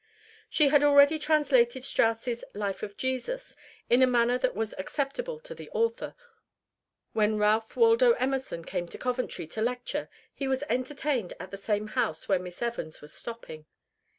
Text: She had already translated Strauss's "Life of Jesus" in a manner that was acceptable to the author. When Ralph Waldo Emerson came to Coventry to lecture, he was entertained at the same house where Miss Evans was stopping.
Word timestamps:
She 0.49 0.69
had 0.69 0.83
already 0.83 1.19
translated 1.19 1.83
Strauss's 1.83 2.43
"Life 2.55 2.81
of 2.81 2.97
Jesus" 2.97 3.55
in 3.87 4.01
a 4.01 4.07
manner 4.07 4.39
that 4.39 4.55
was 4.55 4.73
acceptable 4.79 5.37
to 5.41 5.53
the 5.53 5.69
author. 5.73 6.15
When 7.13 7.37
Ralph 7.37 7.77
Waldo 7.77 8.13
Emerson 8.13 8.63
came 8.65 8.87
to 8.87 8.97
Coventry 8.97 9.45
to 9.45 9.61
lecture, 9.61 10.09
he 10.33 10.47
was 10.47 10.63
entertained 10.69 11.33
at 11.39 11.51
the 11.51 11.55
same 11.57 11.89
house 11.89 12.27
where 12.27 12.39
Miss 12.39 12.63
Evans 12.63 12.99
was 12.99 13.13
stopping. 13.13 13.67